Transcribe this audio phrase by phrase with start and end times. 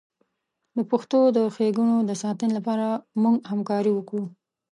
[0.77, 2.87] د پښتو د ښیګڼو د ساتنې لپاره
[3.21, 4.25] موږ همکاري وکړو.